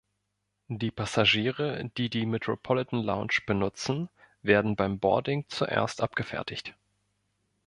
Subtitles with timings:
[0.71, 4.09] Die Passagiere, die die Metropolitan Lounge benutzen,
[4.41, 6.73] werden beim Boarding zuerst abgefertigt.